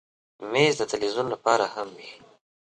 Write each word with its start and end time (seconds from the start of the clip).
مېز 0.51 0.73
د 0.77 0.81
تلویزیون 0.91 1.27
لپاره 1.33 1.65
هم 1.73 1.87
وي. 1.97 2.11